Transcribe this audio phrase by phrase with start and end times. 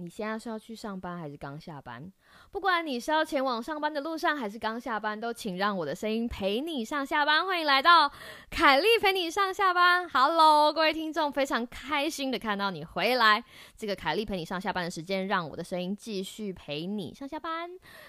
[0.00, 2.12] 你现在是要去上班还是刚下班？
[2.52, 7.44] 不管你是要前往上班的路上还是刚下班，都请让我的声音陪你上下班。
[7.44, 8.08] 欢迎来到
[8.48, 10.08] 凯莉陪你上下班。
[10.08, 13.42] Hello，各位听众，非常开心的看到你回来。
[13.76, 17.68] 这个凯莉陪你上下班的时间，让我的声音继续陪你上下班。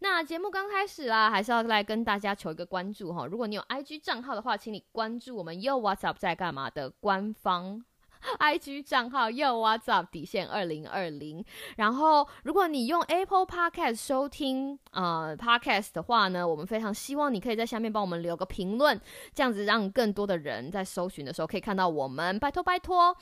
[0.00, 3.24] 那节目刚开始啦，还是要来跟大家求一个关注哈。
[3.24, 7.82] 如果你有 IG 账号的话，请你关注我们又 What's Up 在干嘛的官方。
[8.38, 11.44] I G 账号 Yo What's Up 底线二零二零，
[11.76, 19.00] 然后如果你用 Apple Podcast 收听呃 Podcast 的话呢，我们非常希望你可以在下面帮我们留个评论，
[19.34, 23.16] 这样子让更多的人在搜寻的时候可以看到我们，拜托拜托。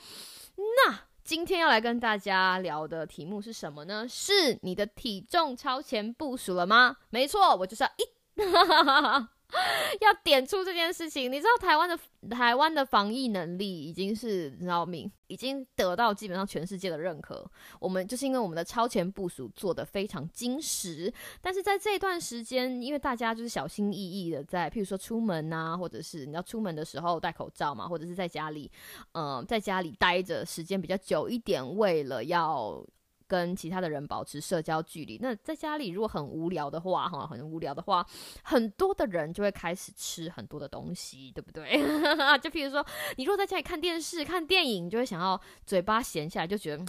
[0.57, 4.05] 那今天要来跟大家聊的题目是什么呢？
[4.09, 6.97] 是你的体重超前部署了吗？
[7.09, 8.03] 没错，我就是要一。
[10.01, 11.97] 要点出这件事情，你知道台湾的
[12.29, 17.49] 台湾的防疫能力已经是你知道命，已经得到基本上全世界的认可。
[17.79, 28.71] 我们就是因为我们的超前部署做的非常精实，但是在这一段时间，因为大家就是小心翼翼的在，譬如说出门啊，或者是你要出门的时候戴口罩嘛，或者是在家里，
[29.13, 32.85] 嗯，在家里待着时间比较久一点，为了要。
[33.29, 35.19] 跟其他的人保持社交距离。
[35.21, 38.03] 那在家里如果很无聊的话，哈，很无聊的话，
[38.43, 41.77] 很多的人就会开始吃很多的东西，对不对？
[42.41, 42.83] 就譬如说，
[43.17, 46.83] 你如果在家里看电视、看电影，就会想要嘴巴闲下来，就觉得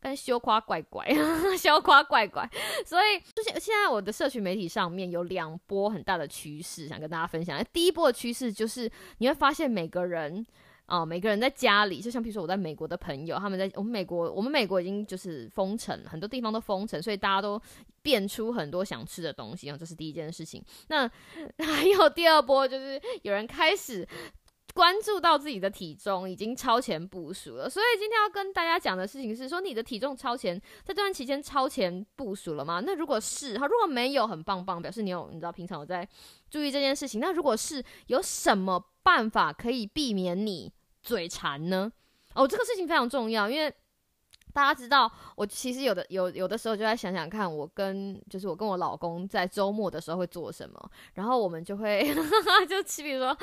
[0.00, 1.06] 跟羞夸怪怪，
[1.58, 2.48] 羞夸怪怪。
[2.86, 7.62] 所以，就是现在我的社群媒体上面有两波很大的趋势，想跟大家分享。
[7.70, 10.46] 第一波的趋势就是你会发现每个人。
[10.86, 17.60] 啊，每个人在家里，就像比如说我在美国的朋友，他们在我们美国，我们美国已经就是封城，很多地方都封城，所以大家都
[18.02, 20.62] 变出很多想吃的东西啊，这是第一件事情。
[20.88, 21.08] 那
[21.58, 24.06] 还有第二波，就是有人开始
[24.72, 27.68] 关注到自己的体重已经超前部署了。
[27.68, 32.82] 所以今天要跟大家讲的事情是说，你的体重超前，在这段期间超前部署了吗？
[32.84, 36.08] 那如果是，哈，如果没有，很棒棒，表示你有，你知道平常有在
[36.50, 37.20] 注意这件事情。
[37.20, 38.82] 那如果是，有什么？
[39.04, 40.72] 办法可以避免你
[41.02, 41.90] 嘴馋呢？
[42.34, 43.74] 哦，这个事情非常重要，因为
[44.52, 52.02] 大家知道，我其实有的有有的时候就在想想看，我跟就是我跟我老公在周末的时候会做什么，然后我们就会
[52.68, 53.36] 就比如说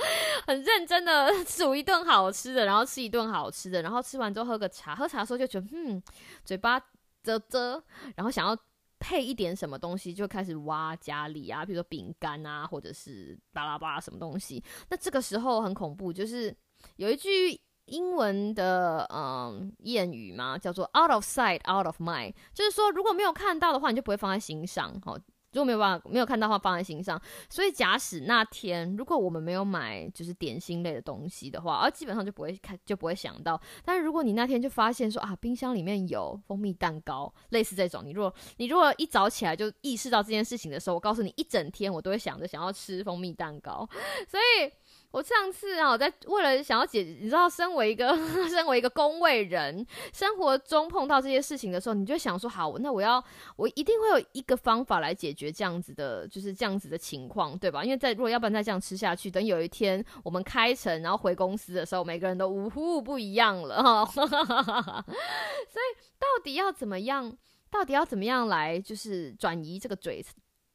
[0.47, 6.01] 很认真的 煮一顿好吃的，然后吃一顿好吃的，然后吃完之后喝个茶，喝茶的时候就觉得嗯，
[6.45, 6.79] 嘴巴
[7.23, 7.83] 啧啧，
[8.15, 8.57] 然后想要。
[9.01, 14.61] 配一点什么东西就开始挖家里啊，比如说饼干啊，或者是巴拉巴拉什么东西。
[14.89, 16.53] 那这个时候很恐怖，就是
[16.97, 17.57] 有一句
[17.89, 25.17] 英文的嗯谚语嘛，叫做 “out of sight, out of mind”，就是说如果没有看到的话，你就不会放在心上，好。
[25.51, 27.19] 如果没有办法没有看到的话，放在心上。
[27.49, 33.59] 所以假使那天如果我们没有买就是点心类的东西的话，而基本上就不会看就不会想到。
[33.83, 43.89] 但是如果你那天就发现说啊，冰箱里面有蜂蜜蛋糕，类似这种，你如果你如果一早起来就意识到这件事情的时候，我告诉你，一整天我都会想着想要吃蜂蜜蛋糕，
[44.27, 44.71] 所以。
[45.11, 48.15] 我上次啊，在为了想要解，你知道，身为一个
[48.47, 53.23] 身为一个工位人，生活中碰到这些事情的时候，你就想说，好，那我要
[53.55, 57.83] 我一定会有一个方法来解决这样子的，就是这样子的情况，对吧？
[57.83, 64.05] 因为在如果要不然再这样吃下去，等有一天我们开城然后回公司的时候，每个人都呜呼不一样了哈。
[64.13, 67.35] 所以到底要怎么样？
[67.71, 70.25] 到底要怎么样来就是转移这个嘴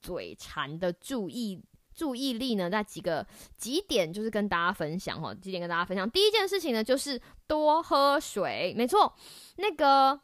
[0.01, 1.63] 嘴馋的注意？
[1.95, 2.69] 注意力呢？
[2.69, 6.11] 在几个几点就是跟大家分享哈，几点跟大家分享。
[6.11, 8.75] 第一件事情呢，就是多喝水。
[8.77, 9.15] 没错，
[9.57, 10.21] 那个。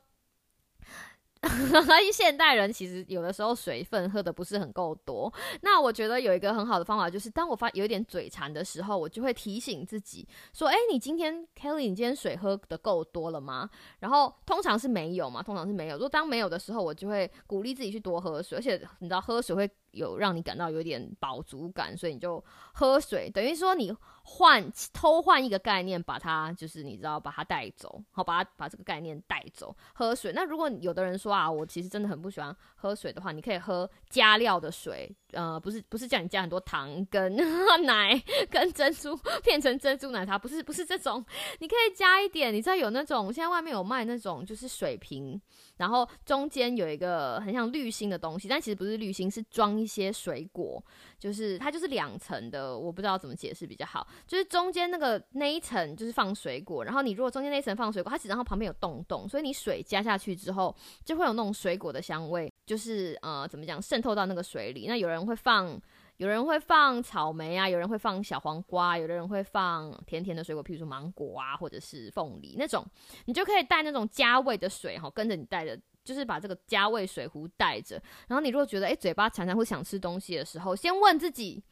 [2.12, 5.32] 现代人其实有的时候水分喝的不是很够多。
[5.62, 13.70] 那我觉得有一个很好的方法，就是当我发有一点嘴馋的时候，我就会提醒自己说：“哎，你今天 Kelly，你今天水喝的够多了吗？”
[14.00, 15.94] 然后通常是没有嘛，通常是没有。
[15.96, 18.58] 如果当没有的时候，我就会鼓励自己去多喝水。
[18.58, 22.42] 而且你知道，喝水会有让你感到有点饱足感，所以你就
[22.72, 23.96] 喝水，等于说你。
[24.22, 29.74] 换偷换一个概念，把它就是你知道把它带走，好把它把这个概念带走。
[29.92, 37.36] 喝水，那如果有的人说啊，我其实真的很不喜欢喝水的话，你可以喝加料的水，呃，不是不是叫你加很多糖跟
[37.84, 41.24] 奶跟珍珠变成珍珠奶茶，不是不是这种，
[41.58, 45.40] 你可以加一点，你知道有那种现在外面有卖那种就是水瓶，
[45.76, 50.82] 然后中间有一个很像滤芯的东西，但其实不是滤芯，是装一些水果，
[51.18, 60.74] 就是它就是两层的，我不知道怎么解释比较好，就是中间那个那一层就是放水果，然后你如果中间那一层放水果，它只然后旁边有洞洞，所以你水加下去之后
[61.04, 65.19] 就会有那种水果的香味，就是呃怎么讲渗透到那个水里，那有人。
[65.26, 65.80] 会放，
[66.16, 72.84] 有人会放草莓啊，有人会放小黄瓜，有的人会放甜甜的水果，譬如说芒果啊，或者是凤梨那种，
[73.24, 78.00] 你就可以带那种加味的水哈，跟着你带着，就是把这个加味水壶带着。
[78.28, 81.62] 然后你如果觉得哎嘴巴常常会想吃东西的时候，先问自己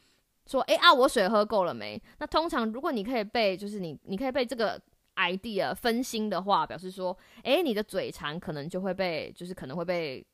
[0.47, 2.01] 说，哎啊，我水喝够了没？
[2.19, 4.81] 那通常如果你可以被，就是你你可以被这个
[5.17, 10.25] idea 分心的话，表示说，哎，你的嘴馋可能就会被，就是可能会被。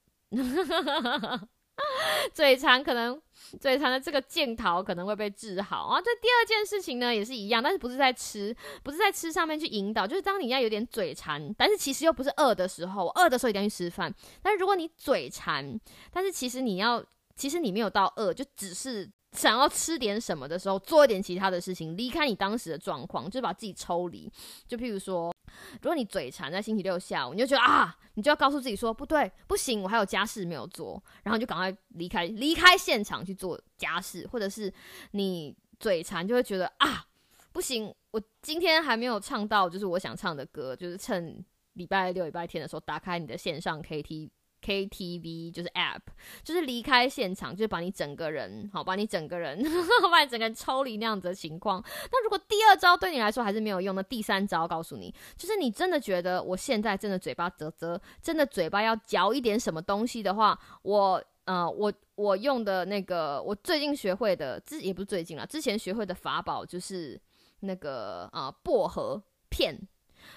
[2.32, 3.20] 嘴馋可能
[3.60, 6.00] 嘴馋的这个箭头可能会被治好啊。
[6.00, 14.12] 这第二件事情呢也是一样，但是不是在吃，不是在吃上面去引导，就是当你要有点嘴馋，但是其实又不是饿的时候，饿的时候一定要去吃饭。
[14.40, 15.78] 但是如果你嘴馋，
[16.12, 17.04] 但是其实你要，
[17.36, 24.30] 其实你没有到饿，就只是想要吃点什么的时候，做一点其他的事情，离开你当时的状况，就是把自己抽离。
[24.68, 25.33] 就譬如说。
[25.82, 34.72] 如果你嘴馋在星期六下午，你就觉得啊，你就要告诉自己说不对，不行，我还有家事没有做，然后就赶快离开离开现场去做家事，或者是
[35.12, 37.04] 你嘴馋就会觉得啊，
[37.52, 44.30] 不行，我今天还没有唱到就是我想唱的歌，就是趁礼拜六、礼拜天的时候打开你的线上 K T。
[44.64, 46.00] KTV 就是 App，
[46.42, 49.62] 就是离开现场，就是把你整个人，好，把你整个人，
[50.10, 51.84] 把你整个人抽离那样子的情况。
[52.10, 67.20] 那如果第二招对你来说还是没有用的，第三招告诉你，就是你真的觉得我现在真的嘴巴啧啧，真的嘴巴要嚼一点什么东西的话，我呃，我我用的那个，我最近学会的，之也不是最近了，之前学会的法宝就是
[67.60, 69.78] 那个啊薄荷片，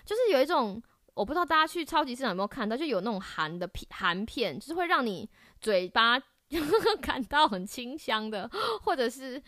[0.03, 0.83] 就是有一种。
[1.17, 5.27] 我不知道大家去超级市场有没有看到，就有那种含的片，含片就是会让你
[5.59, 6.17] 嘴巴
[7.01, 8.49] 感到很清香的，
[8.83, 9.41] 或者是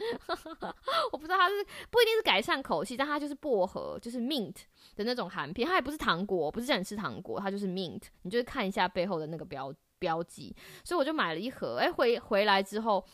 [1.12, 4.56] 我不知道它是不一定是改善口气，但它就是薄荷，就是 mint
[4.96, 13.06] 的那种含片，它也不是糖果，不是叫你吃糖果，它就是 mint，你就是看一下背后的那个标标记，所以我就买了一盒，哎，回回来之后，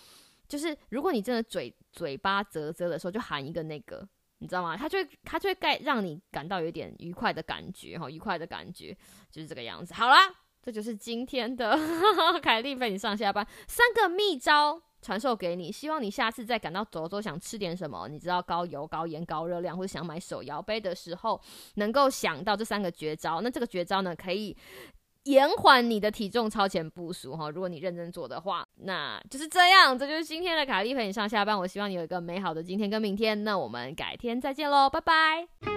[0.48, 4.08] 就是如果你真的嘴嘴巴啧啧的时候，就含一个那个。
[4.40, 4.76] 你知道吗？
[4.76, 8.96] 它就会，它就会盖让你感到有点愉快的感觉，哈，愉快的感觉
[9.32, 9.94] 就是这个样子。
[9.94, 10.18] 好啦，
[10.62, 11.78] 这就是今天的
[12.44, 21.42] 凯莉陪你上下班三个秘招传授给你，希望你下次再感到走走想吃点什么，你知道高油、高盐、高热量，或者想买手摇杯的时候，
[21.76, 23.42] 能够想到这三个绝招。
[23.42, 24.56] 那这个绝招呢，可以。
[25.26, 29.98] 延缓你的体重超前部署哈，如果你认真做的话，那就是这样。
[29.98, 31.58] 这就是今天的卡莉陪你上下班。
[31.58, 33.44] 我希望你有一个美好的今天跟明天。
[33.44, 35.75] 那我们改天再见喽，拜拜。